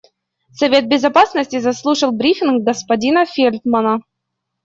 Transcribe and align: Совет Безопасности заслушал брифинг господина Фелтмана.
Совет 0.51 0.87
Безопасности 0.89 1.59
заслушал 1.59 2.11
брифинг 2.11 2.63
господина 2.63 3.23
Фелтмана. 3.27 3.99